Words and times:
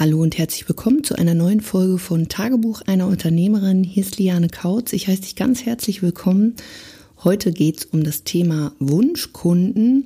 Hallo 0.00 0.22
und 0.22 0.38
herzlich 0.38 0.68
willkommen 0.68 1.02
zu 1.02 1.16
einer 1.16 1.34
neuen 1.34 1.60
Folge 1.60 1.98
von 1.98 2.28
Tagebuch 2.28 2.82
einer 2.82 3.08
Unternehmerin. 3.08 3.82
Hier 3.82 4.04
ist 4.04 4.16
Liane 4.16 4.46
Kautz. 4.46 4.92
Ich 4.92 5.08
heiße 5.08 5.22
dich 5.22 5.34
ganz 5.34 5.66
herzlich 5.66 6.02
willkommen. 6.02 6.54
Heute 7.24 7.50
geht 7.50 7.78
es 7.78 7.84
um 7.86 8.04
das 8.04 8.22
Thema 8.22 8.70
Wunschkunden 8.78 10.04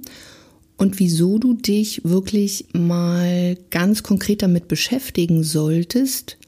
und 0.78 0.98
wieso 0.98 1.38
du 1.38 1.52
dich 1.52 2.00
wirklich 2.06 2.68
mal 2.72 3.58
ganz 3.68 4.02
konkret 4.02 4.40
damit 4.40 4.66
beschäftigen 4.66 5.42
solltest 5.42 6.38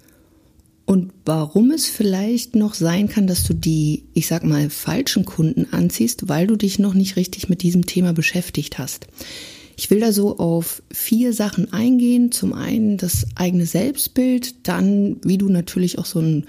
und 0.86 1.12
warum 1.26 1.70
es 1.70 1.84
vielleicht 1.84 2.56
noch 2.56 2.72
sein 2.72 3.10
kann, 3.10 3.26
dass 3.26 3.44
du 3.44 3.52
die, 3.52 4.04
ich 4.14 4.26
sag 4.26 4.44
mal, 4.44 4.70
falschen 4.70 5.26
Kunden 5.26 5.66
anziehst, 5.70 6.30
weil 6.30 6.46
du 6.46 6.56
dich 6.56 6.78
noch 6.78 6.94
nicht 6.94 7.16
richtig 7.16 7.50
mit 7.50 7.60
diesem 7.60 7.84
Thema 7.84 8.14
beschäftigt 8.14 8.78
hast. 8.78 9.06
Ich 9.76 9.90
will 9.90 10.00
da 10.00 10.12
so 10.12 10.38
auf 10.38 10.82
vier 10.92 11.32
Sachen 11.32 11.72
eingehen. 11.72 12.32
Zum 12.32 12.52
einen 12.52 12.96
das 12.96 13.26
eigene 13.34 13.66
Selbstbild, 13.66 14.68
dann 14.68 15.16
wie 15.24 15.38
du 15.38 15.48
natürlich 15.48 15.98
auch 15.98 16.06
so 16.06 16.20
einen 16.20 16.46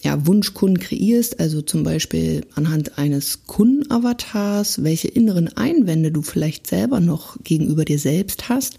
ja, 0.00 0.26
Wunschkunden 0.26 0.78
kreierst, 0.78 1.40
also 1.40 1.60
zum 1.60 1.82
Beispiel 1.82 2.42
anhand 2.54 2.98
eines 2.98 3.46
Kundenavatars, 3.46 4.84
welche 4.84 5.08
inneren 5.08 5.48
Einwände 5.56 6.12
du 6.12 6.22
vielleicht 6.22 6.68
selber 6.68 7.00
noch 7.00 7.36
gegenüber 7.42 7.84
dir 7.84 7.98
selbst 7.98 8.48
hast 8.48 8.78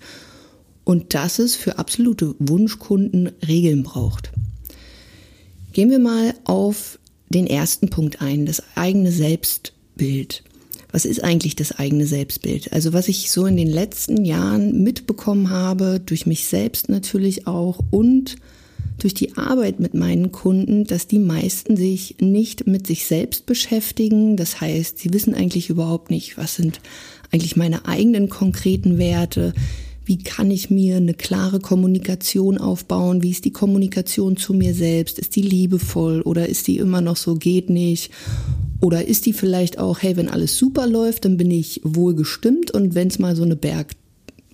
und 0.86 1.14
dass 1.14 1.40
es 1.40 1.56
für 1.56 1.78
absolute 1.78 2.36
Wunschkunden 2.40 3.32
Regeln 3.46 3.84
braucht. 3.84 4.32
Gehen 5.74 5.92
wir 5.92 6.00
mal 6.00 6.34
auf 6.46 7.00
den 7.30 7.48
ersten 7.48 7.90
Punkt 7.90 8.22
ein, 8.22 8.46
das 8.46 8.64
eigene 8.76 9.12
Selbstbild 9.12 10.44
was 10.92 11.06
ist 11.06 11.24
eigentlich 11.24 11.56
das 11.56 11.78
eigene 11.78 12.06
Selbstbild? 12.06 12.74
Also 12.74 12.94
was 12.94 13.08
ich 13.08 13.32
so 13.32 13.46
in 13.46 13.58
den 13.58 13.70
letzten 13.70 14.26
Jahren 14.26 14.84
mitbekommen 14.84 15.50
habe, 15.50 16.02
durch 16.04 16.26
mich 16.26 16.46
selbst 16.46 16.90
natürlich 16.90 17.48
auch 17.48 17.80
und 17.92 18.38
durch 18.98 19.14
die 19.14 19.38
Arbeit 19.38 19.80
mit 19.80 19.94
meinen 19.94 20.32
Kunden, 20.32 20.86
dass 20.86 21.08
die 21.08 21.20
meisten 21.20 21.78
sich 21.78 22.18
nicht 22.20 22.68
mit 22.68 22.88
sich 22.88 23.06
selbst 23.06 23.46
beschäftigen. 23.46 24.36
Das 24.36 24.60
heißt, 24.60 24.98
sie 24.98 25.14
wissen 25.14 25.34
eigentlich 25.34 25.70
überhaupt 25.70 26.10
nicht, 26.10 26.38
was 26.38 26.56
sind 26.56 26.82
eigentlich 27.32 27.56
meine 27.56 27.86
eigenen 27.86 28.30
konkreten 28.30 28.98
Werte. 28.98 29.54
Wie 30.10 30.18
kann 30.18 30.50
ich 30.50 30.72
mir 30.72 30.98
eine 30.98 31.14
klare 31.14 31.60
Kommunikation 31.60 32.58
aufbauen? 32.58 33.22
Wie 33.22 33.30
ist 33.30 33.46
die 33.46 33.54
Kommunikation 33.54 34.38
zu 34.38 34.56
mir 34.56 34.74
selbst? 34.74 35.20
Ist 35.20 35.36
die 35.36 35.44
liebevoll 35.44 36.24
oder 36.24 36.50
ist 36.50 36.66
die 36.66 36.80
immer 36.80 37.00
noch 37.00 37.16
so 37.16 37.36
geht 37.36 37.70
nicht? 37.70 38.10
Oder 38.82 39.06
ist 39.06 39.28
die 39.28 39.34
vielleicht 39.34 39.78
auch, 39.78 40.02
hey, 40.02 40.18
wenn 40.18 40.28
alles 40.28 40.58
super 40.58 40.88
läuft, 40.88 41.26
dann 41.26 41.38
bin 41.38 41.52
ich 41.52 41.82
wohl 41.84 42.16
gestimmt 42.16 42.72
und 42.72 42.96
wenn 42.96 43.10
es 43.10 43.20
mal 43.20 43.36
so 43.36 43.44
eine 43.44 43.56
Berg- 43.56 43.94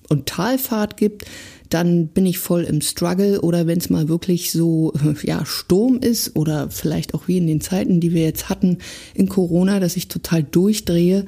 und 0.09 0.25
Talfahrt 0.25 0.97
gibt, 0.97 1.23
dann 1.69 2.07
bin 2.09 2.25
ich 2.25 2.37
voll 2.37 2.65
im 2.65 2.81
Struggle 2.81 3.39
oder 3.39 3.65
wenn 3.65 3.77
es 3.77 3.89
mal 3.89 4.09
wirklich 4.09 4.51
so 4.51 4.91
ja 5.23 5.45
Sturm 5.45 5.99
ist 5.99 6.35
oder 6.35 6.69
vielleicht 6.69 7.13
auch 7.13 7.29
wie 7.29 7.37
in 7.37 7.47
den 7.47 7.61
Zeiten, 7.61 8.01
die 8.01 8.11
wir 8.11 8.23
jetzt 8.23 8.49
hatten 8.49 8.79
in 9.13 9.29
Corona, 9.29 9.79
dass 9.79 9.95
ich 9.95 10.09
total 10.09 10.43
durchdrehe, 10.43 11.25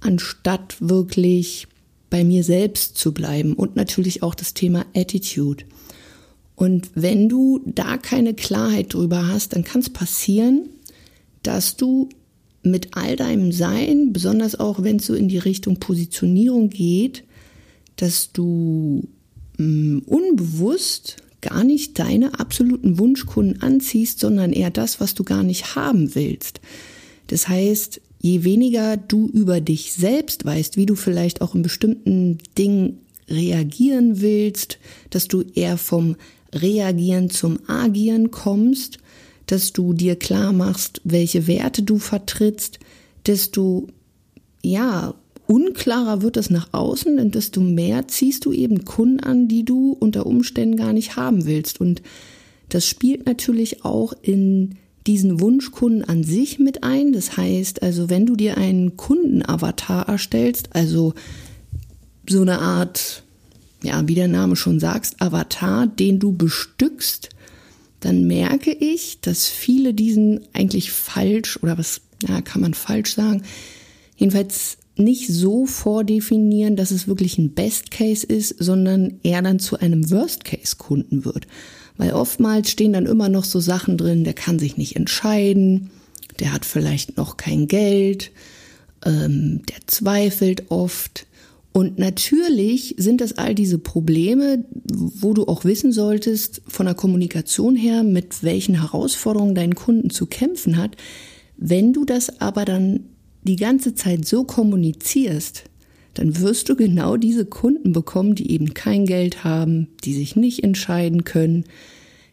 anstatt 0.00 0.76
wirklich 0.80 1.66
bei 2.10 2.24
mir 2.24 2.44
selbst 2.44 2.98
zu 2.98 3.14
bleiben 3.14 3.54
und 3.54 3.76
natürlich 3.76 4.22
auch 4.22 4.34
das 4.34 4.52
Thema 4.52 4.84
Attitude. 4.94 5.64
Und 6.56 6.90
wenn 6.94 7.28
du 7.28 7.60
da 7.64 7.96
keine 7.96 8.34
Klarheit 8.34 8.92
drüber 8.92 9.28
hast, 9.28 9.54
dann 9.54 9.64
kann 9.64 9.80
es 9.80 9.88
passieren, 9.88 10.68
dass 11.42 11.76
du 11.76 12.10
mit 12.62 12.96
all 12.96 13.16
deinem 13.16 13.52
Sein, 13.52 14.12
besonders 14.12 14.58
auch 14.58 14.82
wenn 14.82 14.96
es 14.96 15.06
so 15.06 15.14
in 15.14 15.28
die 15.28 15.38
Richtung 15.38 15.80
Positionierung 15.80 16.68
geht, 16.68 17.24
dass 17.96 18.32
du 18.32 19.08
mh, 19.56 19.64
mm, 19.64 20.02
unbewusst 20.06 21.16
gar 21.40 21.64
nicht 21.64 21.98
deine 21.98 22.38
absoluten 22.38 22.98
Wunschkunden 22.98 23.62
anziehst, 23.62 24.20
sondern 24.20 24.52
eher 24.52 24.70
das, 24.70 25.00
was 25.00 25.14
du 25.14 25.24
gar 25.24 25.42
nicht 25.42 25.74
haben 25.74 26.14
willst. 26.14 26.60
Das 27.28 27.48
heißt, 27.48 28.00
je 28.20 28.44
weniger 28.44 28.96
du 28.96 29.28
über 29.28 29.60
dich 29.60 29.92
selbst 29.92 30.44
weißt, 30.44 30.76
wie 30.76 30.86
du 30.86 30.94
vielleicht 30.94 31.40
auch 31.40 31.54
in 31.54 31.62
bestimmten 31.62 32.38
Dingen 32.58 32.98
reagieren 33.28 34.20
willst, 34.20 34.78
dass 35.10 35.28
du 35.28 35.42
eher 35.54 35.78
vom 35.78 36.16
Reagieren 36.52 37.30
zum 37.30 37.58
Agieren 37.68 38.30
kommst 38.30 38.98
dass 39.50 39.72
du 39.72 39.92
dir 39.92 40.14
klar 40.14 40.52
machst, 40.52 41.00
welche 41.02 41.48
Werte 41.48 41.82
du 41.82 41.98
vertrittst, 41.98 42.78
desto, 43.26 43.88
ja, 44.62 45.14
unklarer 45.46 46.22
wird 46.22 46.36
es 46.36 46.50
nach 46.50 46.68
außen 46.72 47.18
und 47.18 47.34
desto 47.34 47.60
mehr 47.60 48.06
ziehst 48.06 48.44
du 48.44 48.52
eben 48.52 48.84
Kunden 48.84 49.18
an, 49.18 49.48
die 49.48 49.64
du 49.64 49.96
unter 49.98 50.26
Umständen 50.26 50.76
gar 50.76 50.92
nicht 50.92 51.16
haben 51.16 51.46
willst. 51.46 51.80
Und 51.80 52.00
das 52.68 52.86
spielt 52.86 53.26
natürlich 53.26 53.84
auch 53.84 54.12
in 54.22 54.76
diesen 55.06 55.40
Wunschkunden 55.40 56.04
an 56.04 56.24
sich 56.24 56.58
mit 56.58 56.84
ein. 56.84 57.12
Das 57.12 57.36
heißt, 57.36 57.82
also 57.82 58.10
wenn 58.10 58.26
du 58.26 58.36
dir 58.36 58.56
einen 58.56 58.96
Kundenavatar 58.96 60.08
erstellst, 60.08 60.74
also 60.74 61.14
so 62.28 62.42
eine 62.42 62.60
Art, 62.60 63.22
ja, 63.82 64.06
wie 64.06 64.14
der 64.14 64.28
Name 64.28 64.56
schon 64.56 64.78
sagst, 64.78 65.20
Avatar, 65.20 65.86
den 65.86 66.18
du 66.18 66.32
bestückst 66.32 67.30
dann 68.00 68.26
merke 68.26 68.72
ich, 68.72 69.20
dass 69.20 69.46
viele 69.46 69.94
diesen 69.94 70.40
eigentlich 70.54 70.90
falsch 70.90 71.58
oder 71.62 71.78
was 71.78 72.00
ja, 72.26 72.40
kann 72.40 72.62
man 72.62 72.74
falsch 72.74 73.14
sagen, 73.14 73.42
jedenfalls 74.16 74.78
nicht 74.96 75.28
so 75.28 75.64
vordefinieren, 75.66 76.76
dass 76.76 76.90
es 76.90 77.08
wirklich 77.08 77.38
ein 77.38 77.52
Best 77.52 77.90
Case 77.90 78.26
ist, 78.26 78.56
sondern 78.58 79.20
eher 79.22 79.40
dann 79.40 79.58
zu 79.58 79.78
einem 79.78 80.10
Worst 80.10 80.44
Case 80.44 80.76
Kunden 80.76 81.24
wird. 81.24 81.46
Weil 82.00 82.14
oftmals 82.14 82.70
stehen 82.70 82.94
dann 82.94 83.04
immer 83.04 83.28
noch 83.28 83.44
so 83.44 83.60
Sachen 83.60 83.98
drin, 83.98 84.24
der 84.24 84.32
kann 84.32 84.58
sich 84.58 84.78
nicht 84.78 84.96
entscheiden, 84.96 85.90
der 86.38 86.54
hat 86.54 86.64
vielleicht 86.64 87.18
noch 87.18 87.36
kein 87.36 87.68
Geld, 87.68 88.30
ähm, 89.04 89.60
der 89.68 89.86
zweifelt 89.86 90.70
oft, 90.70 91.26
und 91.72 91.98
natürlich 91.98 92.94
sind 92.96 93.20
das 93.20 93.36
all 93.38 93.54
diese 93.54 93.78
Probleme, 93.78 94.64
wo 94.88 95.34
du 95.34 95.46
auch 95.46 95.64
wissen 95.64 95.92
solltest, 95.92 96.62
von 96.66 96.86
der 96.86 96.94
Kommunikation 96.94 97.76
her, 97.76 98.02
mit 98.02 98.42
welchen 98.42 98.80
Herausforderungen 98.80 99.54
dein 99.54 99.74
Kunden 99.74 100.08
zu 100.08 100.26
kämpfen 100.26 100.78
hat. 100.78 100.96
Wenn 101.58 101.92
du 101.92 102.04
das 102.06 102.40
aber 102.40 102.64
dann 102.64 103.04
die 103.42 103.56
ganze 103.56 103.94
Zeit 103.94 104.26
so 104.26 104.44
kommunizierst, 104.44 105.64
dann 106.14 106.40
wirst 106.40 106.68
du 106.68 106.76
genau 106.76 107.16
diese 107.16 107.44
Kunden 107.44 107.92
bekommen, 107.92 108.34
die 108.34 108.50
eben 108.50 108.74
kein 108.74 109.06
Geld 109.06 109.44
haben, 109.44 109.88
die 110.04 110.14
sich 110.14 110.36
nicht 110.36 110.64
entscheiden 110.64 111.24
können, 111.24 111.64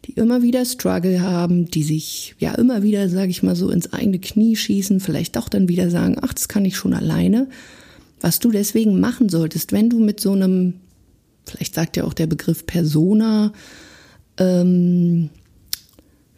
die 0.04 0.12
immer 0.12 0.42
wieder 0.42 0.64
Struggle 0.64 1.20
haben, 1.20 1.66
die 1.66 1.82
sich 1.82 2.34
ja 2.38 2.54
immer 2.54 2.82
wieder, 2.82 3.08
sage 3.08 3.30
ich 3.30 3.42
mal 3.42 3.56
so, 3.56 3.70
ins 3.70 3.92
eigene 3.92 4.18
Knie 4.18 4.56
schießen, 4.56 5.00
vielleicht 5.00 5.36
doch 5.36 5.48
dann 5.48 5.68
wieder 5.68 5.90
sagen, 5.90 6.16
ach, 6.20 6.32
das 6.32 6.48
kann 6.48 6.64
ich 6.64 6.76
schon 6.76 6.94
alleine. 6.94 7.48
Was 8.20 8.40
du 8.40 8.50
deswegen 8.50 9.00
machen 9.00 9.28
solltest, 9.28 9.72
wenn 9.72 9.90
du 9.90 10.00
mit 10.00 10.18
so 10.18 10.32
einem, 10.32 10.74
vielleicht 11.46 11.74
sagt 11.74 11.96
ja 11.96 12.04
auch 12.04 12.14
der 12.14 12.26
Begriff 12.26 12.66
Persona, 12.66 13.52
ähm, 14.38 15.30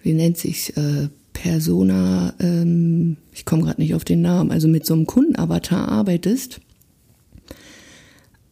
wie 0.03 0.13
nennt 0.13 0.37
sich 0.37 0.77
äh, 0.77 1.09
Persona, 1.33 2.35
ähm, 2.39 3.17
ich 3.33 3.45
komme 3.45 3.63
gerade 3.63 3.81
nicht 3.81 3.95
auf 3.95 4.05
den 4.05 4.21
Namen, 4.21 4.51
also 4.51 4.69
mit 4.69 4.85
so 4.85 4.95
einem 4.95 5.07
Kundenavatar 5.07 5.89
arbeitest, 5.89 6.61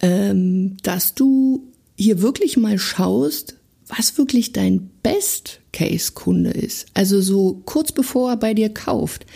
ähm, 0.00 0.76
dass 0.82 1.14
du 1.14 1.72
hier 1.96 2.22
wirklich 2.22 2.56
mal 2.56 2.78
schaust, 2.78 3.56
was 3.88 4.18
wirklich 4.18 4.52
dein 4.52 4.90
Best-Case-Kunde 5.02 6.50
ist. 6.50 6.86
Also 6.94 7.20
so 7.20 7.62
kurz 7.64 7.92
bevor 7.92 8.30
er 8.30 8.36
bei 8.36 8.54
dir 8.54 8.68
kauft. 8.68 9.26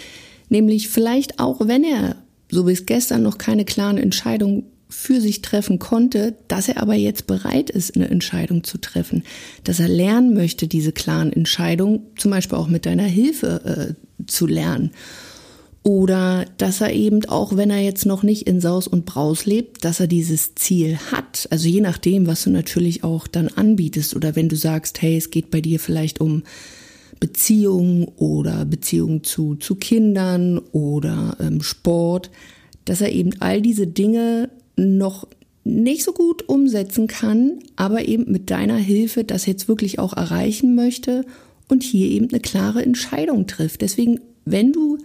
Nämlich 0.49 0.89
vielleicht 0.89 1.39
auch, 1.39 1.67
wenn 1.67 1.85
er 1.85 2.17
so 2.51 2.65
bis 2.65 2.85
gestern 2.85 3.23
noch 3.23 3.39
keine 3.39 3.65
klaren 3.65 3.97
Entscheidungen 3.97 4.65
für 4.91 5.23
sich 5.23 5.41
treffen 5.41 5.79
konnte, 5.79 6.37
dass 6.49 6.69
er 6.69 6.83
aber 6.83 6.95
jetzt 6.95 7.27
bereit 7.27 7.71
ist, 7.71 7.97
eine 7.97 8.11
Entscheidung 8.11 8.63
zu 8.63 8.77
treffen, 8.79 9.25
dass 9.65 9.81
er 9.81 9.89
lernen 9.89 10.35
möchte, 10.35 10.69
diese 10.69 10.93
klaren 10.93 11.33
Entscheidungen, 11.33 12.01
zum 12.19 12.31
Beispiel 12.31 12.59
auch 12.59 12.69
mit 12.69 12.85
deiner 12.85 13.05
Hilfe 13.05 13.97
äh, 13.97 14.25
zu 14.27 14.47
lernen. 14.47 14.91
Oder 15.85 16.45
dass 16.59 16.81
er 16.81 16.93
eben, 16.93 17.25
auch 17.25 17.57
wenn 17.57 17.71
er 17.71 17.81
jetzt 17.81 18.07
noch 18.07 18.23
nicht 18.23 18.47
in 18.47 18.61
Saus 18.61 18.87
und 18.87 19.05
Braus 19.05 19.47
lebt, 19.47 19.85
dass 19.85 19.99
er 19.99 20.07
dieses 20.07 20.55
Ziel 20.55 20.97
hat. 21.11 21.49
Also 21.51 21.69
je 21.69 21.81
nachdem, 21.81 22.29
was 22.29 22.45
du 22.45 22.51
natürlich 22.51 23.03
auch 23.03 23.27
dann 23.27 23.49
anbietest. 23.49 24.15
Oder 24.15 24.37
wenn 24.37 24.49
du 24.49 24.55
sagst, 24.55 25.03
hey, 25.03 25.17
es 25.17 25.31
geht 25.31 25.51
bei 25.51 25.61
dir 25.61 25.81
vielleicht 25.81 26.21
um 26.21 26.45
Beziehungen 27.19 28.07
oder 28.17 28.65
Beziehungen 28.65 29.25
zu, 29.25 29.57
zu 29.57 29.75
Kindern 29.75 30.59
oder 30.71 31.37
ähm, 31.41 31.63
Sport, 31.63 32.31
dass 32.85 33.01
er 33.01 33.13
eben 33.13 33.33
all 33.41 33.61
diese 33.61 33.87
Dinge 33.87 34.51
noch 34.77 35.27
nicht 35.65 36.03
so 36.03 36.13
gut 36.13 36.49
umsetzen 36.49 37.07
kann, 37.07 37.61
aber 37.77 38.07
eben 38.07 38.31
mit 38.31 38.51
deiner 38.51 38.77
Hilfe 38.77 39.25
das 39.25 39.47
jetzt 39.47 39.69
wirklich 39.69 39.99
auch 39.99 40.13
erreichen 40.17 40.75
möchte 40.75 41.25
und 41.69 41.83
hier 41.83 42.09
eben 42.09 42.29
eine 42.29 42.41
klare 42.41 42.83
Entscheidung 42.83 43.47
trifft. 43.47 43.83
Deswegen, 43.83 44.21
wenn 44.45 44.73
du 44.73 44.99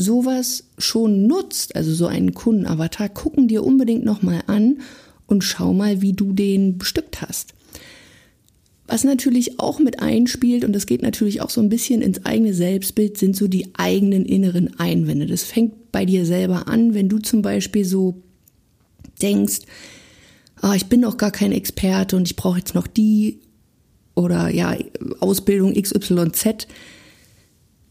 sowas 0.00 0.64
schon 0.78 1.26
nutzt, 1.26 1.76
also 1.76 1.92
so 1.92 2.06
einen 2.06 2.32
Kundenavatar, 2.32 3.10
gucken 3.10 3.48
dir 3.48 3.62
unbedingt 3.62 4.02
nochmal 4.02 4.42
an 4.46 4.78
und 5.26 5.44
schau 5.44 5.74
mal, 5.74 6.00
wie 6.00 6.14
du 6.14 6.32
den 6.32 6.78
bestückt 6.78 7.20
hast. 7.20 7.52
Was 8.86 9.04
natürlich 9.04 9.60
auch 9.60 9.78
mit 9.78 10.00
einspielt, 10.00 10.64
und 10.64 10.72
das 10.72 10.86
geht 10.86 11.02
natürlich 11.02 11.42
auch 11.42 11.50
so 11.50 11.60
ein 11.60 11.68
bisschen 11.68 12.00
ins 12.00 12.24
eigene 12.24 12.54
Selbstbild, 12.54 13.18
sind 13.18 13.36
so 13.36 13.46
die 13.46 13.68
eigenen 13.74 14.24
inneren 14.24 14.80
Einwände. 14.80 15.26
Das 15.26 15.44
fängt 15.44 15.92
bei 15.92 16.06
dir 16.06 16.24
selber 16.24 16.66
an, 16.66 16.94
wenn 16.94 17.10
du 17.10 17.18
zum 17.18 17.42
Beispiel 17.42 17.84
so 17.84 18.22
denkst, 19.20 19.60
oh, 20.62 20.72
ich 20.74 20.86
bin 20.86 21.00
noch 21.00 21.18
gar 21.18 21.30
kein 21.30 21.52
Experte 21.52 22.16
und 22.16 22.26
ich 22.26 22.36
brauche 22.36 22.58
jetzt 22.58 22.74
noch 22.74 22.86
die 22.86 23.38
oder 24.14 24.48
ja, 24.48 24.76
Ausbildung 25.20 25.74
XYZ. 25.74 26.66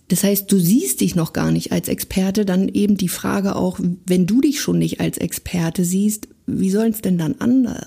Das 0.10 0.24
heißt, 0.24 0.52
du 0.52 0.60
siehst 0.60 1.02
dich 1.02 1.16
noch 1.16 1.34
gar 1.34 1.52
nicht 1.52 1.72
als 1.72 1.88
Experte, 1.88 2.44
dann 2.44 2.68
eben 2.68 2.98
die 2.98 3.10
Frage 3.10 3.56
auch, 3.56 3.80
wenn 4.06 4.26
du 4.26 4.42
dich 4.42 4.60
schon 4.60 4.80
nicht 4.80 5.00
als 5.00 5.18
Experte 5.18 5.86
siehst, 5.86 6.28
wie 6.48 6.72
sollen 6.72 6.92
es 6.92 7.02
denn 7.02 7.18
dann 7.18 7.36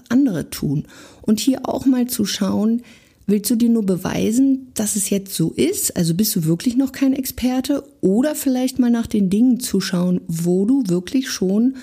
andere, 0.09 0.49
tun? 0.51 0.85
Und 1.21 1.41
hier 1.41 1.69
auch 1.69 1.85
mal 1.85 2.07
zu 2.07 2.25
schauen, 2.25 2.83
Willst 3.27 3.51
du 3.51 3.55
dir 3.55 3.69
nur 3.69 3.87
beweisen, 3.87 4.69
dass 4.75 4.97
es 4.97 5.09
jetzt 5.09 5.35
so 5.35 5.53
ist? 5.53 5.97
Also 5.97 6.15
bist 6.15 6.35
du 6.35 6.45
wirklich 6.45 6.77
noch 6.77 6.91
kein 6.91 7.13
Experte? 7.13 7.85
Oder 8.01 8.35
vielleicht 8.35 8.79
mal 8.79 8.91
nach 8.91 9.07
den 9.07 9.31
Dingen 9.31 9.61
zuschauen, 9.61 10.21
wo 10.27 10.65
du 10.65 10.83
wirklich 10.89 11.31
schon 11.31 11.77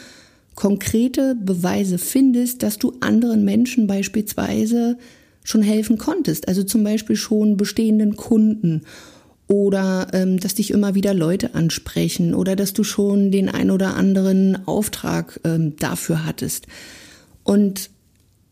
konkrete 0.56 1.36
Beweise 1.36 1.98
findest, 1.98 2.62
dass 2.62 2.78
du 2.78 2.94
anderen 3.00 3.46
Menschen 3.46 3.88
beispielsweise 3.88 4.98
schon 5.44 5.62
helfen 5.62 5.98
konntest. 5.98 6.50
Also 6.50 6.64
zum 6.64 6.84
Beispiel 6.84 7.16
schon 7.16 7.56
bestehenden 7.56 8.18
Kunden 8.18 8.82
oder 9.50 10.08
ähm, 10.14 10.40
dass 10.40 10.54
dich 10.54 10.72
immer 10.72 10.96
wieder 10.96 11.14
Leute 11.14 11.56
ansprechen 11.56 12.36
oder 12.36 12.56
dass 12.56 12.72
du 12.74 12.84
schon 12.84 13.32
den 13.32 13.50
ein 13.50 13.72
oder 13.72 13.96
anderen 13.96 14.68
Auftrag 14.68 15.40
ähm, 15.44 15.76
dafür 15.78 16.26
hattest. 16.26 16.68
Und 17.44 17.90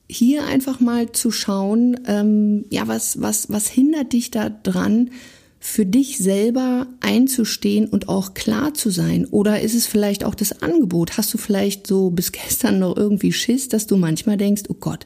hier 0.10 0.46
einfach 0.46 0.80
mal 0.80 1.12
zu 1.12 1.32
schauen, 1.32 2.00
ähm, 2.08 2.66
ja, 2.70 2.88
was, 2.88 3.22
was, 3.22 3.52
was 3.52 3.68
hindert 3.68 4.12
dich 4.14 4.32
da 4.32 4.50
dran, 4.50 5.12
für 5.60 5.86
dich 5.86 6.18
selber 6.18 6.88
einzustehen 7.00 7.88
und 7.88 8.10
auch 8.10 8.34
klar 8.34 8.74
zu 8.74 8.90
sein? 8.90 9.26
Oder 9.26 9.62
ist 9.62 9.76
es 9.76 9.86
vielleicht 9.86 10.24
auch 10.24 10.36
das 10.36 10.64
Angebot? 10.64 11.18
Hast 11.18 11.34
du 11.34 11.38
vielleicht 11.38 11.86
so 11.86 12.10
bis 12.10 12.32
gestern 12.32 12.80
noch 12.80 12.98
irgendwie 12.98 13.34
Schiss, 13.34 13.68
dass 13.68 13.86
du 13.86 13.98
manchmal 13.98 14.38
denkst, 14.38 14.64
oh 14.70 14.78
Gott, 14.80 15.06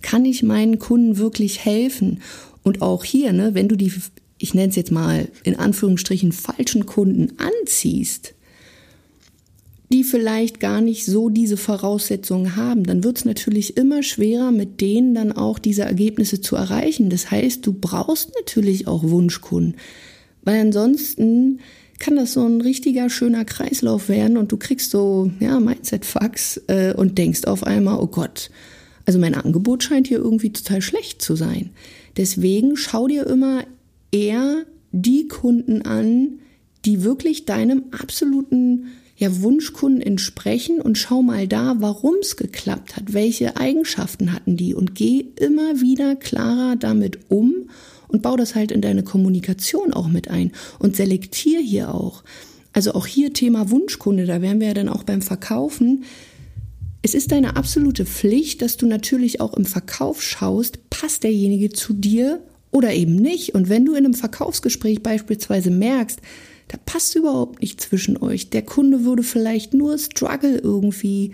kann 0.00 0.24
ich 0.24 0.42
meinen 0.42 0.78
Kunden 0.78 1.18
wirklich 1.18 1.64
helfen? 1.64 2.20
Und 2.62 2.82
auch 2.82 3.04
hier, 3.04 3.32
ne, 3.32 3.54
wenn 3.54 3.68
du 3.68 3.76
die, 3.76 3.92
ich 4.38 4.54
nenne 4.54 4.68
es 4.68 4.76
jetzt 4.76 4.92
mal 4.92 5.28
in 5.44 5.56
Anführungsstrichen, 5.56 6.32
falschen 6.32 6.86
Kunden 6.86 7.32
anziehst, 7.38 8.34
die 9.92 10.04
vielleicht 10.04 10.58
gar 10.58 10.80
nicht 10.80 11.06
so 11.06 11.28
diese 11.28 11.56
Voraussetzungen 11.56 12.56
haben, 12.56 12.84
dann 12.84 13.04
wird 13.04 13.18
es 13.18 13.24
natürlich 13.24 13.76
immer 13.76 14.02
schwerer, 14.02 14.50
mit 14.50 14.80
denen 14.80 15.14
dann 15.14 15.32
auch 15.32 15.58
diese 15.58 15.82
Ergebnisse 15.82 16.40
zu 16.40 16.56
erreichen. 16.56 17.08
Das 17.08 17.30
heißt, 17.30 17.64
du 17.64 17.72
brauchst 17.72 18.32
natürlich 18.36 18.88
auch 18.88 19.04
Wunschkunden, 19.04 19.76
weil 20.42 20.60
ansonsten 20.60 21.60
kann 21.98 22.16
das 22.16 22.32
so 22.32 22.44
ein 22.44 22.60
richtiger 22.60 23.08
schöner 23.08 23.44
Kreislauf 23.44 24.08
werden 24.08 24.36
und 24.36 24.52
du 24.52 24.56
kriegst 24.56 24.90
so 24.90 25.30
ja 25.40 25.58
Mindset-Fucks 25.60 26.62
äh, 26.66 26.92
und 26.94 27.16
denkst 27.16 27.44
auf 27.44 27.62
einmal, 27.62 27.98
oh 28.00 28.08
Gott, 28.08 28.50
also 29.06 29.18
mein 29.18 29.34
Angebot 29.34 29.84
scheint 29.84 30.08
hier 30.08 30.18
irgendwie 30.18 30.52
total 30.52 30.82
schlecht 30.82 31.22
zu 31.22 31.36
sein. 31.36 31.70
Deswegen 32.16 32.76
schau 32.76 33.06
dir 33.06 33.26
immer 33.26 33.64
eher 34.10 34.64
die 34.92 35.28
Kunden 35.28 35.82
an, 35.82 36.40
die 36.84 37.02
wirklich 37.02 37.44
deinem 37.44 37.84
absoluten 37.90 38.86
ja, 39.16 39.40
Wunschkunden 39.42 40.02
entsprechen 40.02 40.80
und 40.80 40.98
schau 40.98 41.22
mal 41.22 41.48
da, 41.48 41.76
warum 41.78 42.16
es 42.20 42.36
geklappt 42.36 42.96
hat, 42.96 43.14
welche 43.14 43.56
Eigenschaften 43.56 44.32
hatten 44.32 44.56
die 44.56 44.74
und 44.74 44.94
geh 44.94 45.24
immer 45.36 45.80
wieder 45.80 46.16
klarer 46.16 46.76
damit 46.76 47.30
um 47.30 47.70
und 48.08 48.22
bau 48.22 48.36
das 48.36 48.54
halt 48.54 48.72
in 48.72 48.82
deine 48.82 49.02
Kommunikation 49.02 49.92
auch 49.92 50.08
mit 50.08 50.28
ein 50.28 50.52
und 50.78 50.96
selektier 50.96 51.60
hier 51.60 51.94
auch. 51.94 52.22
Also 52.72 52.92
auch 52.92 53.06
hier 53.06 53.32
Thema 53.32 53.70
Wunschkunde, 53.70 54.26
da 54.26 54.42
wären 54.42 54.60
wir 54.60 54.68
ja 54.68 54.74
dann 54.74 54.90
auch 54.90 55.02
beim 55.02 55.22
Verkaufen. 55.22 56.04
Es 57.00 57.14
ist 57.14 57.32
deine 57.32 57.56
absolute 57.56 58.04
Pflicht, 58.04 58.60
dass 58.60 58.76
du 58.76 58.86
natürlich 58.86 59.40
auch 59.40 59.54
im 59.54 59.64
Verkauf 59.64 60.22
schaust, 60.22 60.90
passt 60.90 61.24
derjenige 61.24 61.70
zu 61.70 61.94
dir 61.94 62.42
oder 62.76 62.92
eben 62.92 63.16
nicht. 63.16 63.54
Und 63.54 63.70
wenn 63.70 63.86
du 63.86 63.92
in 63.92 64.04
einem 64.04 64.12
Verkaufsgespräch 64.12 65.02
beispielsweise 65.02 65.70
merkst, 65.70 66.20
da 66.68 66.76
passt 66.84 67.16
überhaupt 67.16 67.62
nicht 67.62 67.80
zwischen 67.80 68.18
euch. 68.18 68.50
Der 68.50 68.60
Kunde 68.60 69.04
würde 69.04 69.22
vielleicht 69.22 69.72
nur 69.72 69.96
Struggle 69.96 70.58
irgendwie 70.58 71.32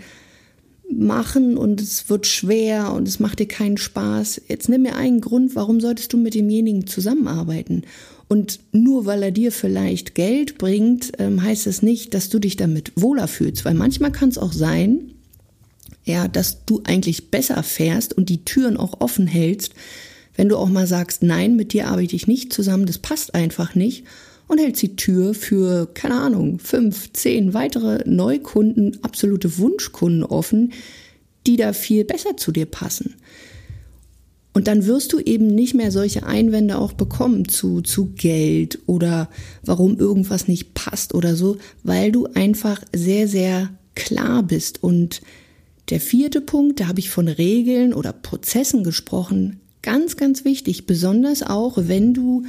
machen 0.89 1.57
und 1.57 1.81
es 1.81 2.09
wird 2.09 2.27
schwer 2.27 2.93
und 2.93 3.09
es 3.09 3.19
macht 3.19 3.39
dir 3.39 3.47
keinen 3.47 3.75
Spaß. 3.75 4.43
Jetzt 4.47 4.69
nimm 4.69 4.83
mir 4.83 4.95
einen 4.95 5.19
Grund, 5.19 5.53
warum 5.55 5.81
solltest 5.81 6.13
du 6.13 6.17
mit 6.17 6.33
demjenigen 6.33 6.87
zusammenarbeiten? 6.87 7.83
Und 8.29 8.61
nur 8.71 9.05
weil 9.05 9.21
er 9.21 9.31
dir 9.31 9.51
vielleicht 9.51 10.15
Geld 10.15 10.57
bringt, 10.57 11.11
ähm, 11.19 11.43
heißt 11.43 11.67
es 11.67 11.81
nicht, 11.81 12.13
dass 12.13 12.29
du 12.29 12.39
dich 12.39 12.55
damit 12.55 12.93
wohler 12.95 13.27
fühlst. 13.27 13.65
Weil 13.65 13.73
manchmal 13.73 14.13
kann 14.13 14.29
es 14.29 14.37
auch 14.37 14.53
sein, 14.53 15.11
ja, 16.05 16.29
dass 16.29 16.63
du 16.65 16.81
eigentlich 16.85 17.31
besser 17.31 17.63
fährst 17.63 18.13
und 18.13 18.29
die 18.29 18.45
Türen 18.45 18.77
auch 18.77 19.01
offen 19.01 19.27
hältst, 19.27 19.73
wenn 20.35 20.49
du 20.49 20.57
auch 20.57 20.69
mal 20.69 20.87
sagst, 20.87 21.23
nein, 21.23 21.55
mit 21.55 21.73
dir 21.73 21.87
arbeite 21.87 22.15
ich 22.15 22.27
nicht 22.27 22.53
zusammen, 22.53 22.85
das 22.85 22.97
passt 22.97 23.35
einfach 23.35 23.75
nicht 23.75 24.05
und 24.47 24.59
hält 24.59 24.81
die 24.81 24.95
Tür 24.95 25.33
für, 25.33 25.87
keine 25.93 26.15
Ahnung, 26.15 26.59
fünf, 26.59 27.11
zehn 27.13 27.53
weitere 27.53 28.07
Neukunden, 28.07 28.97
absolute 29.03 29.57
Wunschkunden 29.57 30.23
offen, 30.23 30.73
die 31.47 31.57
da 31.57 31.73
viel 31.73 32.05
besser 32.05 32.37
zu 32.37 32.51
dir 32.51 32.65
passen. 32.65 33.15
Und 34.53 34.67
dann 34.67 34.85
wirst 34.85 35.13
du 35.13 35.19
eben 35.19 35.47
nicht 35.47 35.73
mehr 35.73 35.91
solche 35.91 36.25
Einwände 36.25 36.77
auch 36.77 36.93
bekommen 36.93 37.47
zu, 37.47 37.81
zu 37.81 38.11
Geld 38.15 38.79
oder 38.85 39.29
warum 39.63 39.97
irgendwas 39.97 40.47
nicht 40.47 40.75
passt 40.75 41.15
oder 41.15 41.35
so, 41.35 41.57
weil 41.81 42.11
du 42.11 42.27
einfach 42.35 42.81
sehr, 42.93 43.27
sehr 43.27 43.71
klar 43.95 44.43
bist. 44.43 44.83
Und 44.83 45.21
der 45.89 45.99
vierte 45.99 46.39
Punkt, 46.39 46.79
da 46.79 46.87
habe 46.87 46.99
ich 46.99 47.09
von 47.09 47.27
Regeln 47.27 47.93
oder 47.93 48.13
Prozessen 48.13 48.83
gesprochen. 48.83 49.59
Ganz, 49.83 50.17
ganz 50.17 50.45
wichtig, 50.45 50.87
besonders 50.87 51.43
auch, 51.43 51.77
wenn 51.77 52.13
du 52.13 52.45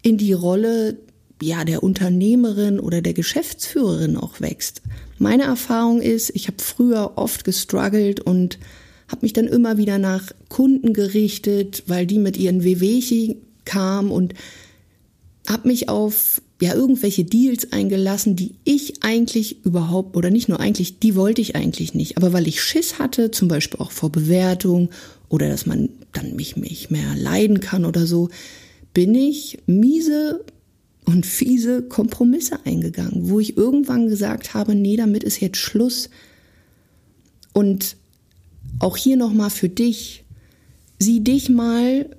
in 0.00 0.16
die 0.16 0.32
Rolle 0.32 0.96
ja 1.42 1.64
der 1.64 1.82
Unternehmerin 1.82 2.80
oder 2.80 3.02
der 3.02 3.14
Geschäftsführerin 3.14 4.16
auch 4.16 4.40
wächst. 4.40 4.80
Meine 5.18 5.42
Erfahrung 5.42 6.00
ist, 6.00 6.30
ich 6.34 6.46
habe 6.46 6.62
früher 6.62 7.12
oft 7.16 7.44
gestruggelt 7.44 8.20
und 8.20 8.58
habe 9.08 9.22
mich 9.22 9.32
dann 9.32 9.48
immer 9.48 9.76
wieder 9.76 9.98
nach 9.98 10.30
Kunden 10.48 10.92
gerichtet, 10.94 11.82
weil 11.88 12.06
die 12.06 12.18
mit 12.18 12.36
ihren 12.36 12.62
Wehwehchen 12.62 13.36
kamen 13.64 14.12
und 14.12 14.34
habe 15.48 15.66
mich 15.66 15.88
auf 15.88 16.40
ja 16.60 16.74
irgendwelche 16.74 17.24
Deals 17.24 17.72
eingelassen, 17.72 18.36
die 18.36 18.54
ich 18.64 19.02
eigentlich 19.02 19.64
überhaupt 19.64 20.16
oder 20.16 20.30
nicht 20.30 20.48
nur 20.48 20.60
eigentlich, 20.60 21.00
die 21.00 21.16
wollte 21.16 21.40
ich 21.40 21.56
eigentlich 21.56 21.94
nicht, 21.94 22.18
aber 22.18 22.32
weil 22.32 22.46
ich 22.46 22.62
Schiss 22.62 22.98
hatte, 22.98 23.30
zum 23.30 23.48
Beispiel 23.48 23.80
auch 23.80 23.90
vor 23.90 24.12
Bewertung 24.12 24.90
oder 25.30 25.48
dass 25.48 25.64
man 25.64 25.88
dann 26.12 26.36
mich 26.36 26.56
nicht 26.56 26.90
mehr 26.90 27.14
leiden 27.16 27.60
kann 27.60 27.86
oder 27.86 28.06
so, 28.06 28.28
bin 28.92 29.14
ich 29.14 29.58
miese 29.66 30.44
und 31.06 31.24
fiese 31.24 31.82
Kompromisse 31.82 32.58
eingegangen, 32.66 33.30
wo 33.30 33.40
ich 33.40 33.56
irgendwann 33.56 34.08
gesagt 34.08 34.52
habe, 34.52 34.74
nee, 34.74 34.96
damit 34.96 35.24
ist 35.24 35.40
jetzt 35.40 35.56
Schluss. 35.56 36.10
Und 37.52 37.96
auch 38.80 38.96
hier 38.96 39.16
nochmal 39.16 39.50
für 39.50 39.68
dich, 39.68 40.24
sieh 40.98 41.20
dich 41.20 41.48
mal 41.48 42.10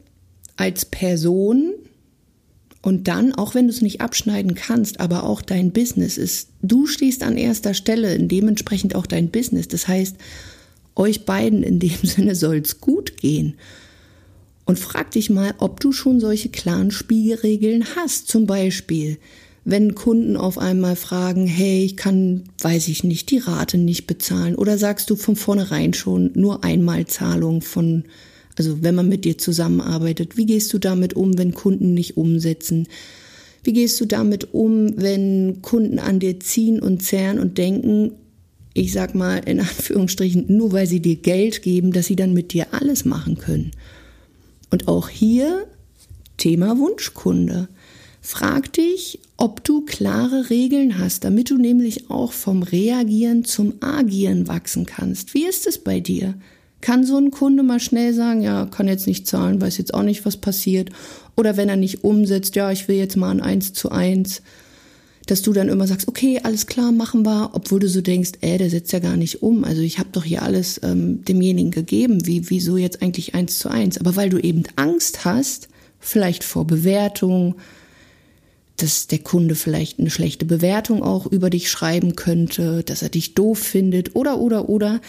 als 0.56 0.86
Person 0.86 1.74
und 2.82 3.08
dann, 3.08 3.34
auch 3.34 3.56
wenn 3.56 3.68
du 3.68 3.74
es 3.74 3.82
nicht 3.82 4.02
abschneiden 4.02 4.56
kannst, 4.56 5.00
aber 5.00 5.24
auch 5.24 5.42
dein 5.42 5.72
Business 5.72 6.18
ist, 6.18 6.50
du 6.62 6.88
stehst 6.88 7.24
an 7.24 7.38
erster 7.38 7.74
Stelle, 7.74 8.18
dementsprechend 8.20 8.96
auch 8.96 9.06
dein 9.06 9.30
Business. 9.30 9.68
Das 9.68 9.88
heißt, 9.88 10.16
euch 10.96 11.26
beiden 11.26 11.64
in 11.64 11.80
dem 11.80 11.98
Sinne 12.04 12.36
soll 12.36 12.58
es 12.58 12.82
gut 12.82 13.18
gehen. 13.18 13.56
Und 14.66 14.80
frag 14.80 15.12
dich 15.12 15.30
mal, 15.30 15.54
ob 15.58 15.80
du 15.80 15.92
schon 15.92 16.20
solche 16.20 16.50
klaren 16.50 16.92
Spielregeln 16.92 17.96
hast. 17.96 18.28
Zum 18.28 18.46
Beispiel, 18.46 19.18
wenn 19.64 19.96
Kunden 19.96 20.38
auf 20.38 20.58
einmal 20.58 20.96
fragen, 20.96 21.46
hey, 21.46 21.84
ich 21.84 21.98
kann, 21.98 22.44
weiß 22.62 22.88
ich 22.88 23.04
nicht, 23.04 23.32
die 23.32 23.40
Rate 23.40 23.78
nicht 23.78 24.08
bezahlen. 24.08 24.56
Oder 24.56 24.78
sagst 24.78 25.10
du 25.10 25.16
von 25.16 25.36
vornherein 25.36 25.94
schon 25.94 26.32
nur 26.36 26.64
Einmalzahlung 26.64 27.62
von, 27.62 28.06
also 28.58 28.82
wenn 28.82 28.96
man 28.96 29.10
mit 29.10 29.26
dir 29.26 29.38
zusammenarbeitet. 29.38 30.38
Wie 30.38 30.46
gehst 30.46 30.72
du 30.74 30.78
damit 30.78 31.16
um, 31.16 31.38
wenn 31.38 31.54
Kunden 31.54 31.94
nicht 31.94 32.18
umsetzen? 32.18 32.88
Wie 33.64 33.74
gehst 33.74 34.02
du 34.02 34.06
damit 34.06 34.54
um, 34.54 34.94
wenn 34.98 35.62
Kunden 35.62 36.00
an 36.00 36.20
dir 36.20 36.40
ziehen 36.40 36.80
und 36.80 37.04
zerren 37.04 37.40
und 37.40 37.58
denken, 37.58 38.14
ich 38.74 38.94
sag 38.94 39.16
mal 39.16 39.38
in 39.38 39.60
Anführungsstrichen, 39.60 40.46
nur 40.48 40.72
weil 40.72 40.88
sie 40.88 41.02
dir 41.02 41.16
Geld 41.16 41.62
geben, 41.62 41.92
dass 41.92 42.06
sie 42.06 42.16
dann 42.16 42.34
mit 42.34 42.54
dir 42.54 42.68
alles 42.72 43.06
machen 43.06 43.38
können? 43.38 43.72
Und 44.70 44.88
auch 44.88 45.10
hier 45.10 45.68
Thema 46.38 46.78
Wunschkunde. 46.78 47.68
Frag 48.22 48.74
dich, 48.74 49.20
ob 49.38 49.64
du 49.64 49.82
klare 49.86 50.50
Regeln 50.50 50.98
hast, 50.98 51.24
damit 51.24 51.50
du 51.50 51.58
nämlich 51.58 52.10
auch 52.10 52.32
vom 52.32 52.64
Reagieren 52.64 53.44
zum 53.44 53.74
Agieren 53.82 54.48
wachsen 54.48 54.86
kannst. 54.86 55.34
Wie 55.34 55.46
ist 55.46 55.68
es 55.68 55.80
bei 55.80 56.00
dir? 56.00 56.36
kann 56.82 57.06
so 57.06 57.18
ein 57.18 57.32
Kunde 57.32 57.64
mal 57.64 57.80
schnell 57.80 58.14
sagen, 58.14 58.42
ja, 58.42 58.66
kann 58.66 58.88
jetzt 58.88 59.08
nicht 59.08 59.28
zahlen, 59.28 59.62
weiß 59.62 59.78
jetzt 59.78 59.94
auch 59.94 60.04
nicht, 60.04 60.26
was 60.26 60.38
passiert. 60.38 60.90
Oder 61.38 61.56
wenn 61.56 61.70
er 61.70 61.78
nicht 61.78 62.04
umsetzt, 62.04 62.56
ja, 62.56 62.72
ich 62.72 62.88
will 62.88 62.98
jetzt 62.98 63.16
mal 63.16 63.32
ein 63.32 63.42
Eins 63.42 63.74
zu 63.74 63.92
eins, 63.92 64.42
dass 65.28 65.42
du 65.42 65.54
dann 65.54 65.70
immer 65.70 65.88
sagst, 65.88 66.08
okay, 66.08 66.40
alles 66.44 66.68
klar, 66.68 66.92
machen 66.92 67.26
wir, 67.26 67.52
obwohl 67.54 67.80
du 67.80 67.88
so 67.88 68.02
denkst, 68.02 68.32
ey, 68.42 68.58
der 68.58 68.70
setzt 68.70 68.92
ja 68.92 69.00
gar 69.00 69.18
nicht 69.18 69.44
um. 69.44 69.64
Also 69.64 69.82
ich 69.82 70.00
habe 70.00 70.10
doch 70.12 70.24
hier 70.24 70.42
alles 70.42 70.80
ähm, 70.84 71.24
demjenigen 71.24 71.72
gegeben, 71.72 72.26
wie 72.26 72.50
wieso 72.50 72.78
jetzt 72.78 73.02
eigentlich 73.02 73.36
eins 73.36 73.60
zu 73.60 73.70
eins. 73.70 73.98
Aber 73.98 74.16
weil 74.16 74.30
du 74.30 74.40
eben 74.40 74.64
Angst 74.76 75.26
hast, 75.26 75.70
vielleicht 76.00 76.44
vor 76.44 76.66
Bewertung, 76.66 77.56
dass 78.78 79.08
der 79.08 79.20
Kunde 79.20 79.54
vielleicht 79.54 80.00
eine 80.00 80.10
schlechte 80.10 80.46
Bewertung 80.46 81.04
auch 81.04 81.28
über 81.28 81.50
dich 81.50 81.70
schreiben 81.70 82.16
könnte, 82.16 82.84
dass 82.84 83.04
er 83.04 83.10
dich 83.10 83.36
doof 83.36 83.60
findet 83.60 84.16
oder 84.16 84.40
oder 84.40 84.70
oder 84.70 85.02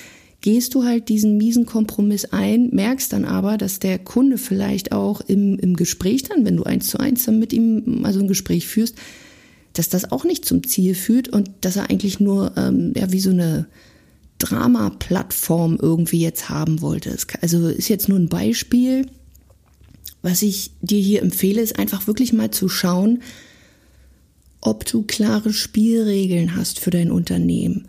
gehst 0.43 0.75
du 0.75 0.85
halt 0.85 1.09
diesen 1.09 1.39
miesen 1.39 1.67
Kompromiss 1.67 2.27
ein, 2.27 2.69
merkst 2.73 3.13
dann 3.13 3.25
aber, 3.25 3.57
dass 3.57 3.79
der 3.79 3.99
Kunde 3.99 4.39
vielleicht 4.39 4.93
auch 4.93 5.21
im, 5.21 5.59
im 5.59 5.75
Gespräch 5.77 6.25
dann, 6.25 6.45
wenn 6.45 6.57
du 6.57 6.65
eins 6.65 6.89
zu 6.89 6.99
eins 6.99 7.25
dann 7.25 7.39
mit 7.39 7.53
ihm 7.53 8.03
mal 8.03 8.13
so 8.13 8.21
ein 8.21 8.29
Gespräch 8.29 8.67
führst, 8.67 8.97
dass 9.73 9.89
das 9.89 10.11
auch 10.13 10.25
nicht 10.25 10.45
zum 10.45 10.67
Ziel 10.67 10.95
führt 10.95 11.29
und 11.29 11.51
dass 11.61 11.77
er 11.77 11.91
eigentlich 11.91 12.21
nur 12.21 12.53
ähm, 12.57 12.93
ja 12.97 13.11
wie 13.13 13.21
so 13.21 13.31
eine 13.31 13.67
Drama-Plattform 14.39 15.79
irgendwie 15.81 16.21
jetzt 16.21 16.49
haben 16.49 16.81
wollte. 16.81 17.17
Also 17.41 17.69
ist 17.69 17.89
jetzt 17.89 18.09
nur 18.09 18.19
ein 18.19 18.29
Beispiel. 18.29 19.07
Was 20.21 20.43
ich 20.43 20.73
dir 20.81 21.01
hier 21.01 21.23
empfehle, 21.23 21.61
ist 21.61 21.79
einfach 21.79 22.07
wirklich 22.07 22.33
mal 22.33 22.51
zu 22.51 22.69
schauen, 22.69 23.23
ob 24.61 24.85
du 24.85 25.03
klare 25.03 25.53
Spielregeln 25.53 26.57
hast 26.57 26.81
für 26.81 26.91
dein 26.91 27.11
Unternehmen. 27.11 27.89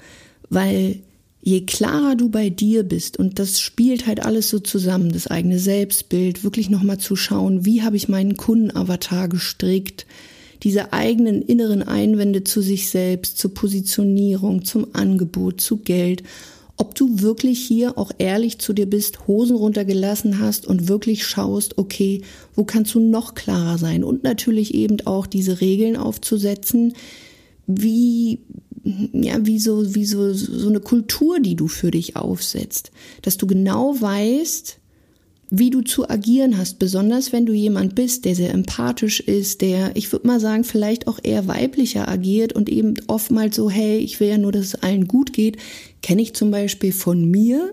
Weil 0.49 0.99
je 1.41 1.61
klarer 1.61 2.15
du 2.15 2.29
bei 2.29 2.49
dir 2.49 2.83
bist, 2.83 3.17
und 3.17 3.37
das 3.37 3.59
spielt 3.59 4.07
halt 4.07 4.25
alles 4.25 4.49
so 4.49 4.59
zusammen, 4.59 5.11
das 5.11 5.27
eigene 5.27 5.59
Selbstbild, 5.59 6.43
wirklich 6.43 6.69
nochmal 6.69 6.97
zu 6.99 7.15
schauen, 7.15 7.65
wie 7.65 7.83
habe 7.83 7.97
ich 7.97 8.09
meinen 8.09 8.37
Kundenavatar 8.37 9.27
gestrickt, 9.27 10.05
diese 10.63 10.93
eigenen 10.93 11.41
inneren 11.41 11.83
Einwände 11.83 12.43
zu 12.43 12.61
sich 12.61 12.89
selbst, 12.89 13.37
zur 13.37 13.53
Positionierung, 13.53 14.63
zum 14.63 14.87
Angebot, 14.93 15.61
zu 15.61 15.77
Geld, 15.77 16.23
ob 16.77 16.95
du 16.95 17.21
wirklich 17.21 17.59
hier 17.59 17.97
auch 17.97 18.11
ehrlich 18.17 18.57
zu 18.57 18.73
dir 18.73 18.87
bist, 18.87 19.27
Hosen 19.27 19.55
runtergelassen 19.55 20.39
hast 20.39 20.65
und 20.65 20.87
wirklich 20.87 21.25
schaust, 21.25 21.77
okay, 21.77 22.23
wo 22.55 22.63
kannst 22.63 22.95
du 22.95 22.99
noch 22.99 23.35
klarer 23.35 23.77
sein 23.77 24.03
und 24.03 24.23
natürlich 24.23 24.73
eben 24.73 24.97
auch 25.05 25.27
diese 25.27 25.61
Regeln 25.61 25.95
aufzusetzen, 25.95 26.93
wie 27.67 28.39
ja, 29.13 29.45
wie 29.45 29.59
so, 29.59 29.95
wie 29.95 30.05
so, 30.05 30.33
so 30.33 30.67
eine 30.67 30.81
Kultur, 30.81 31.39
die 31.39 31.55
du 31.55 31.69
für 31.69 31.89
dich 31.89 32.17
aufsetzt. 32.17 32.91
Dass 33.21 33.37
du 33.37 33.47
genau 33.47 33.95
weißt, 33.99 34.79
wie 35.55 35.69
du 35.69 35.81
zu 35.81 36.09
agieren 36.09 36.57
hast, 36.57 36.79
besonders 36.79 37.31
wenn 37.31 37.45
du 37.45 37.53
jemand 37.53 37.93
bist, 37.93 38.25
der 38.25 38.33
sehr 38.33 38.51
empathisch 38.51 39.19
ist, 39.19 39.61
der, 39.61 39.95
ich 39.95 40.11
würde 40.11 40.25
mal 40.25 40.39
sagen, 40.39 40.63
vielleicht 40.63 41.05
auch 41.07 41.19
eher 41.21 41.47
weiblicher 41.47 42.09
agiert 42.09 42.53
und 42.53 42.69
eben 42.69 42.95
oftmals 43.05 43.55
so, 43.55 43.69
hey, 43.69 43.99
ich 43.99 44.19
will 44.19 44.29
ja 44.29 44.39
nur, 44.39 44.51
dass 44.51 44.65
es 44.65 44.75
allen 44.75 45.07
gut 45.07 45.31
geht, 45.31 45.57
kenne 46.01 46.23
ich 46.23 46.33
zum 46.33 46.49
Beispiel 46.49 46.91
von 46.91 47.29
mir, 47.29 47.71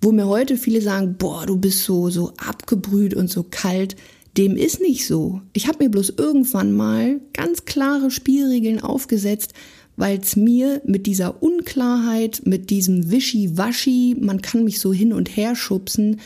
wo 0.00 0.12
mir 0.12 0.26
heute 0.28 0.56
viele 0.56 0.80
sagen, 0.80 1.16
boah, 1.18 1.44
du 1.44 1.58
bist 1.58 1.84
so, 1.84 2.08
so 2.08 2.32
abgebrüht 2.38 3.12
und 3.12 3.28
so 3.28 3.44
kalt. 3.50 3.96
Dem 4.38 4.56
ist 4.56 4.80
nicht 4.80 5.06
so. 5.06 5.42
Ich 5.52 5.68
habe 5.68 5.84
mir 5.84 5.90
bloß 5.90 6.14
irgendwann 6.16 6.72
mal 6.72 7.20
ganz 7.34 7.66
klare 7.66 8.10
Spielregeln 8.10 8.80
aufgesetzt, 8.80 9.52
weil 9.96 10.20
es 10.20 10.36
mir 10.36 10.80
mit 10.86 11.04
dieser 11.04 11.42
Unklarheit, 11.42 12.40
mit 12.46 12.70
diesem 12.70 13.10
Wischi-Waschi, 13.10 14.16
man 14.18 14.40
kann 14.40 14.64
mich 14.64 14.80
so 14.80 14.94
hin 14.94 15.12
und 15.12 15.36
her 15.36 15.54
schubsen, 15.54 16.18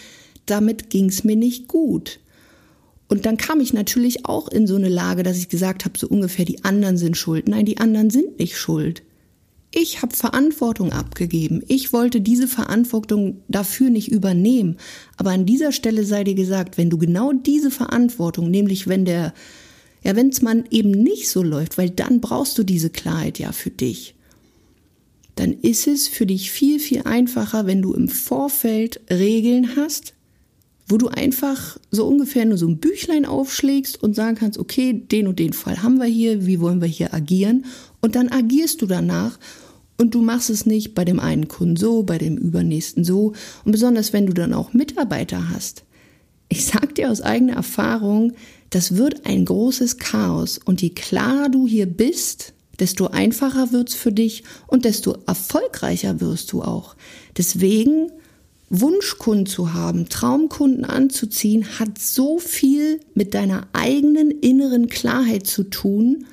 damit 0.51 0.91
ging 0.91 1.07
es 1.07 1.25
mir 1.25 1.37
nicht 1.37 1.69
gut. 1.69 2.21
Und 3.09 3.25
dann 3.25 3.39
kam 3.39 3.61
ich 3.61 3.73
natürlich 3.73 4.27
auch 4.27 4.49
in 4.49 4.67
so 4.67 4.77
eine 4.77 4.89
Lage, 4.89 5.23
dass 5.23 5.39
ich 5.39 5.49
gesagt 5.49 5.85
habe, 5.85 5.99
so 5.99 6.07
ungefähr, 6.07 6.45
die 6.45 6.65
anderen 6.65 6.99
sind 6.99 7.17
schuld. 7.17 7.49
Nein, 7.49 7.65
die 7.65 7.79
anderen 7.79 8.11
sind 8.11 8.39
nicht 8.39 8.59
schuld. 8.59 9.03
Ich 9.71 10.03
habe 10.03 10.15
Verantwortung 10.15 10.93
abgegeben. 10.93 11.63
Ich 11.69 11.93
wollte 11.93 12.21
diese 12.21 12.49
Verantwortung 12.49 13.43
dafür 13.49 13.91
nicht 13.91 14.09
übernehmen. 14.11 14.77
Aber 15.17 15.31
an 15.31 15.47
dieser 15.47 15.73
Stelle 15.73 16.05
sei 16.05 16.25
dir 16.25 16.35
gesagt, 16.35 16.79
wenn 16.79 16.91
du 16.91 16.99
genau 16.99 17.33
diese 17.33 17.71
Verantwortung, 17.71 18.51
nämlich 18.51 18.89
wenn 18.89 19.05
der, 19.05 19.35
ja, 20.03 20.17
wenn 20.17 20.29
es 20.29 20.43
man 20.43 20.65
eben 20.71 20.91
nicht 20.91 21.29
so 21.29 21.43
läuft, 21.43 21.77
weil 21.77 21.91
dann 21.91 22.21
brauchst 22.21 22.57
du 22.59 22.63
diese 22.63 22.91
Klarheit 22.91 23.39
ja 23.39 23.53
für 23.53 23.71
dich, 23.71 24.15
dann 25.35 25.53
ist 25.53 25.87
es 25.87 26.09
für 26.09 26.27
dich 26.27 26.51
viel, 26.51 26.81
viel 26.81 27.03
einfacher, 27.03 27.67
wenn 27.67 27.83
du 27.83 27.95
im 27.95 28.09
Vorfeld 28.09 29.01
Regeln 29.11 29.77
hast, 29.77 30.15
wo 30.89 30.97
du 30.97 31.09
einfach 31.09 31.79
so 31.91 32.07
ungefähr 32.07 32.47
nur 32.47 32.57
so 32.57 32.67
ein 32.67 32.79
Büchlein 32.79 33.27
aufschlägst 33.27 34.03
und 34.03 34.15
sagen 34.15 34.37
kannst, 34.37 34.59
okay, 34.59 34.95
den 34.95 35.29
und 35.29 35.39
den 35.39 35.53
Fall 35.53 35.83
haben 35.83 35.99
wir 35.99 36.07
hier, 36.07 36.47
wie 36.47 36.61
wollen 36.61 36.81
wir 36.81 36.89
hier 36.89 37.13
agieren? 37.13 37.67
Und 38.01 38.17
dann 38.17 38.31
agierst 38.31 38.81
du 38.81 38.87
danach 38.87 39.39
und 39.99 40.15
du 40.15 40.23
machst 40.23 40.49
es 40.49 40.65
nicht 40.65 40.95
bei 40.95 41.05
dem 41.05 41.21
einen 41.21 41.49
Kunden 41.49 41.77
so, 41.77 42.05
bei 42.05 42.19
dem 42.19 42.39
übernächsten 42.39 43.05
so. 43.05 43.35
Und 43.65 43.73
besonders 43.73 44.13
wenn 44.13 44.27
du 44.27 44.33
dann 44.33 44.55
auch 44.55 44.73
Mitarbeiter 44.73 45.51
hast. 45.51 45.85
Ich 46.49 46.65
sag 46.65 46.95
dir 46.95 47.11
aus 47.11 47.21
eigener 47.21 47.55
Erfahrung, 47.55 48.33
das 48.71 48.97
wird 48.97 49.27
ein 49.27 49.45
großes 49.45 49.99
Chaos. 49.99 50.59
Und 50.65 50.81
je 50.81 50.91
klarer 50.91 51.51
du 51.51 51.67
hier 51.67 51.87
bist, 51.87 52.55
desto 52.79 53.09
einfacher 53.09 53.73
wird's 53.73 53.95
für 53.95 54.13
dich 54.13 54.45
und 54.67 54.85
desto 54.85 55.19
erfolgreicher 55.27 56.21
wirst 56.21 56.53
du 56.53 56.63
auch. 56.63 56.97
Deswegen 57.37 58.11
Wunschkunden 58.71 59.47
zu 59.47 59.73
haben, 59.73 60.09
Traumkunden 60.09 60.85
anzuziehen, 60.85 61.79
hat 61.79 61.99
so 61.99 62.39
viel 62.39 63.01
mit 63.15 63.35
deiner 63.35 63.67
eigenen 63.73 64.31
inneren 64.31 64.89
Klarheit 64.89 65.47
zu 65.47 65.65
tun. 65.65 66.27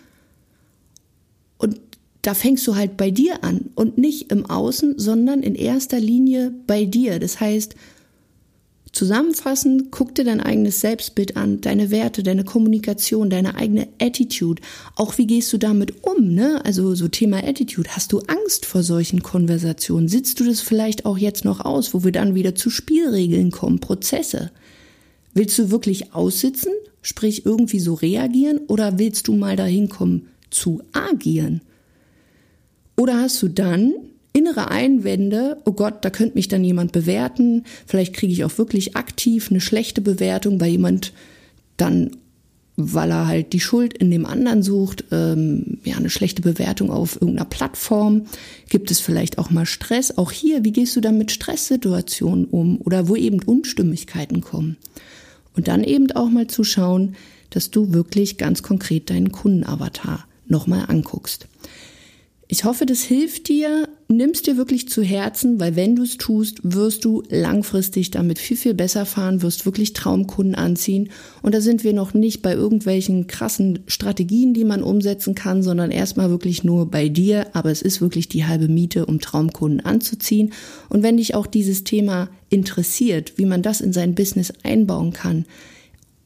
Und 1.58 1.80
da 2.22 2.34
fängst 2.34 2.66
du 2.68 2.76
halt 2.76 2.98
bei 2.98 3.12
dir 3.12 3.44
an 3.44 3.70
und 3.76 3.98
nicht 3.98 4.32
im 4.32 4.46
Außen, 4.46 5.00
sondern 5.00 5.44
in 5.44 5.56
erster 5.56 6.00
Linie 6.00 6.54
bei 6.68 6.86
dir. 6.86 7.20
Das 7.20 7.40
heißt, 7.40 7.76
Zusammenfassend, 8.96 9.92
guck 9.92 10.16
dir 10.16 10.24
dein 10.24 10.40
eigenes 10.40 10.80
Selbstbild 10.80 11.36
an, 11.36 11.60
deine 11.60 11.92
Werte, 11.92 12.24
deine 12.24 12.46
Kommunikation, 12.46 13.30
deine 13.30 13.56
eigene 13.56 13.90
Attitude. 14.00 14.62
Auch 14.96 15.18
wie 15.18 15.28
gehst 15.28 15.52
du 15.52 15.58
damit 15.58 16.06
um, 16.06 16.34
ne? 16.34 16.64
Also 16.64 16.96
so 16.96 17.10
Thema 17.10 17.44
Attitude. 17.44 17.90
Hast 17.90 18.14
du 18.14 18.20
Angst 18.20 18.66
vor 18.66 18.84
solchen 18.84 19.22
Konversationen? 19.22 20.08
Sitzt 20.08 20.40
du 20.40 20.46
das 20.46 20.62
vielleicht 20.62 21.06
auch 21.06 21.18
jetzt 21.18 21.44
noch 21.44 21.60
aus, 21.60 21.94
wo 21.94 22.06
wir 22.06 22.14
dann 22.14 22.36
wieder 22.36 22.56
zu 22.56 22.70
Spielregeln 22.70 23.52
kommen, 23.52 23.82
Prozesse? 23.82 24.52
Willst 25.34 25.60
du 25.60 25.72
wirklich 25.72 26.14
aussitzen, 26.14 26.72
sprich 27.02 27.46
irgendwie 27.46 27.82
so 27.82 27.96
reagieren, 27.96 28.60
oder 28.68 28.98
willst 28.98 29.28
du 29.28 29.34
mal 29.34 29.58
dahin 29.58 29.90
kommen 29.90 30.30
zu 30.52 30.82
agieren? 30.94 31.60
Oder 32.96 33.20
hast 33.20 33.44
du 33.44 33.50
dann 33.50 33.94
innere 34.36 34.70
Einwände, 34.70 35.62
oh 35.66 35.72
Gott, 35.72 36.04
da 36.04 36.10
könnte 36.10 36.36
mich 36.36 36.48
dann 36.48 36.64
jemand 36.64 36.92
bewerten, 36.92 37.64
vielleicht 37.88 38.14
kriege 38.14 38.34
ich 38.34 38.44
auch 38.44 38.58
wirklich 38.58 38.96
aktiv 38.96 39.50
eine 39.50 39.62
schlechte 39.62 40.02
Bewertung, 40.02 40.60
weil 40.60 40.72
jemand 40.72 41.14
dann, 41.78 42.12
weil 42.76 43.12
er 43.12 43.28
halt 43.28 43.54
die 43.54 43.62
Schuld 43.62 43.98
in 43.98 44.12
dem 44.12 44.26
anderen 44.26 44.62
sucht, 44.62 45.06
ähm, 45.12 45.80
ja, 45.86 45.96
eine 45.96 46.10
schlechte 46.10 46.42
Bewertung 46.42 46.92
auf 46.92 47.16
irgendeiner 47.16 47.50
Plattform. 47.50 48.26
Gibt 48.68 48.92
es 48.92 49.00
vielleicht 49.00 49.38
auch 49.38 49.50
mal 49.50 49.66
Stress? 49.66 50.18
Auch 50.18 50.32
hier, 50.32 50.66
wie 50.66 50.74
gehst 50.74 50.96
du 50.98 51.02
dann 51.02 51.18
mit 51.18 51.32
Stresssituationen 51.32 52.46
um 52.46 52.82
oder 52.82 53.08
wo 53.08 53.16
eben 53.16 53.42
Unstimmigkeiten 53.42 54.42
kommen? 54.42 54.76
Und 55.56 55.70
dann 55.70 55.86
eben 55.86 56.12
auch 56.12 56.30
mal 56.30 56.48
zu 56.48 56.66
schauen, 56.66 57.16
dass 57.50 57.72
du 57.72 57.94
wirklich 57.94 58.38
ganz 58.38 58.62
konkret 58.64 59.10
deinen 59.10 59.32
Kundenavatar 59.32 60.28
nochmal 60.48 60.86
anguckst. 60.90 61.48
Ich 62.48 62.64
hoffe, 62.64 62.86
das 62.86 63.02
hilft 63.02 63.48
dir. 63.48 63.90
Nimm's 64.08 64.44
dir 64.44 64.56
wirklich 64.56 64.88
zu 64.88 65.02
Herzen, 65.02 65.60
weil 65.60 65.76
wenn 65.76 65.96
du 65.96 66.04
es 66.04 66.18
tust, 66.18 66.60
wirst 66.62 67.04
du 67.04 67.24
langfristig 67.30 68.12
damit 68.12 68.38
viel, 68.38 68.56
viel 68.56 68.76
besser 68.76 69.08
fahren, 69.08 69.42
wirst 69.42 69.66
wirklich 69.66 69.94
Traumkunden 69.94 70.54
anziehen. 70.54 71.10
Und 71.42 71.56
da 71.56 71.62
sind 71.62 71.84
wir 71.84 71.92
noch 71.92 72.14
nicht 72.14 72.44
bei 72.44 72.54
irgendwelchen 72.54 73.26
krassen 73.26 73.80
Strategien, 73.88 74.54
die 74.54 74.64
man 74.64 74.84
umsetzen 74.84 75.34
kann, 75.34 75.64
sondern 75.64 75.90
erstmal 75.90 76.30
wirklich 76.30 76.64
nur 76.64 76.92
bei 76.92 77.10
dir. 77.10 77.48
Aber 77.54 77.72
es 77.72 77.82
ist 77.82 78.00
wirklich 78.00 78.30
die 78.30 78.46
halbe 78.46 78.68
Miete, 78.68 79.08
um 79.08 79.20
Traumkunden 79.20 79.80
anzuziehen. 79.84 80.54
Und 80.88 81.02
wenn 81.02 81.18
dich 81.18 81.34
auch 81.34 81.48
dieses 81.48 81.84
Thema 81.84 82.30
interessiert, 82.50 83.34
wie 83.38 83.46
man 83.46 83.64
das 83.64 83.82
in 83.82 83.92
sein 83.92 84.14
Business 84.14 84.54
einbauen 84.62 85.14
kann, 85.14 85.46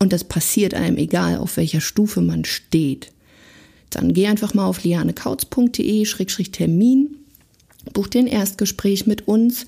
und 0.02 0.12
das 0.12 0.26
passiert 0.26 0.74
einem 0.74 0.98
egal, 0.98 1.38
auf 1.38 1.58
welcher 1.58 1.82
Stufe 1.82 2.22
man 2.22 2.44
steht, 2.46 3.12
dann 3.90 4.14
geh 4.14 4.28
einfach 4.28 4.54
mal 4.54 4.66
auf 4.66 4.84
lianekautz.de-termin, 4.84 7.16
buch 7.94 8.08
dir 8.08 8.20
ein 8.20 8.28
Erstgespräch 8.28 9.08
mit 9.08 9.28
uns. 9.28 9.66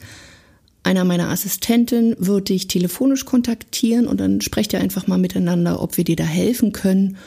Einer 0.83 1.05
meiner 1.05 1.29
Assistenten 1.29 2.15
wird 2.17 2.49
dich 2.49 2.67
telefonisch 2.67 3.25
kontaktieren 3.25 4.07
und 4.07 4.19
dann 4.19 4.41
sprecht 4.41 4.73
ihr 4.73 4.79
einfach 4.79 5.05
mal 5.07 5.19
miteinander, 5.19 5.81
ob 5.81 5.97
wir 5.97 6.03
dir 6.03 6.15
da 6.15 6.23
helfen 6.23 6.71
können. 6.71 7.17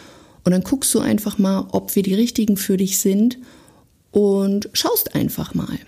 Und 0.44 0.52
dann 0.52 0.62
guckst 0.62 0.94
du 0.94 1.00
einfach 1.00 1.38
mal, 1.38 1.68
ob 1.72 1.96
wir 1.96 2.02
die 2.02 2.14
richtigen 2.14 2.56
für 2.56 2.76
dich 2.76 2.98
sind 2.98 3.38
und 4.10 4.68
schaust 4.72 5.14
einfach 5.14 5.54
mal. 5.54 5.78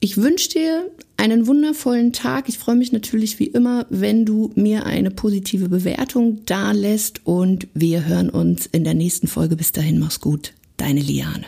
Ich 0.00 0.18
wünsche 0.18 0.50
dir 0.50 0.90
einen 1.32 1.48
wundervollen 1.48 2.12
Tag. 2.12 2.48
Ich 2.48 2.56
freue 2.56 2.76
mich 2.76 2.92
natürlich 2.92 3.40
wie 3.40 3.48
immer, 3.48 3.84
wenn 3.90 4.24
du 4.24 4.52
mir 4.54 4.86
eine 4.86 5.10
positive 5.10 5.68
Bewertung 5.68 6.42
da 6.46 6.70
lässt 6.70 7.26
und 7.26 7.66
wir 7.74 8.04
hören 8.06 8.30
uns 8.30 8.66
in 8.66 8.84
der 8.84 8.94
nächsten 8.94 9.26
Folge. 9.26 9.56
Bis 9.56 9.72
dahin, 9.72 9.98
mach's 9.98 10.20
gut. 10.20 10.52
Deine 10.76 11.00
Liane. 11.00 11.46